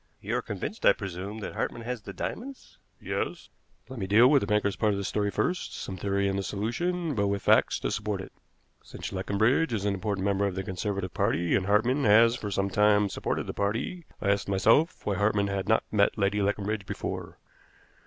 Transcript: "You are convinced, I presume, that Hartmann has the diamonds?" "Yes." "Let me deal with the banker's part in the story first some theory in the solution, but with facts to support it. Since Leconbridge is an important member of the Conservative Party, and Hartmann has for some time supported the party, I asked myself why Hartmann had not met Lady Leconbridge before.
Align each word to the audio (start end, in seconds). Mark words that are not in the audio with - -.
"You 0.19 0.35
are 0.37 0.41
convinced, 0.41 0.83
I 0.83 0.93
presume, 0.93 1.41
that 1.41 1.53
Hartmann 1.53 1.83
has 1.83 2.01
the 2.01 2.11
diamonds?" 2.11 2.79
"Yes." 2.99 3.49
"Let 3.87 3.99
me 3.99 4.07
deal 4.07 4.27
with 4.27 4.41
the 4.41 4.47
banker's 4.47 4.75
part 4.75 4.93
in 4.93 4.97
the 4.97 5.03
story 5.03 5.29
first 5.29 5.75
some 5.77 5.95
theory 5.95 6.27
in 6.27 6.37
the 6.37 6.41
solution, 6.41 7.13
but 7.13 7.27
with 7.27 7.43
facts 7.43 7.79
to 7.81 7.91
support 7.91 8.19
it. 8.19 8.31
Since 8.81 9.11
Leconbridge 9.13 9.71
is 9.73 9.85
an 9.85 9.93
important 9.93 10.25
member 10.25 10.47
of 10.47 10.55
the 10.55 10.63
Conservative 10.63 11.13
Party, 11.13 11.53
and 11.53 11.67
Hartmann 11.67 12.03
has 12.05 12.35
for 12.35 12.49
some 12.49 12.71
time 12.71 13.09
supported 13.09 13.45
the 13.45 13.53
party, 13.53 14.07
I 14.19 14.31
asked 14.31 14.49
myself 14.49 15.05
why 15.05 15.17
Hartmann 15.17 15.49
had 15.49 15.69
not 15.69 15.83
met 15.91 16.17
Lady 16.17 16.41
Leconbridge 16.41 16.87
before. 16.87 17.37